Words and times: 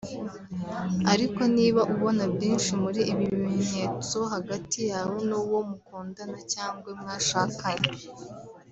Ariko 1.13 1.41
niba 1.55 1.81
ubona 1.93 2.23
byinshi 2.33 2.71
muri 2.83 3.01
ibi 3.11 3.25
bimenyetso 3.33 4.17
hagati 4.33 4.79
yawe 4.91 5.17
n’uwo 5.29 5.59
mukundana 5.69 6.39
cyangwa 6.53 6.89
mwashakanye 6.99 7.89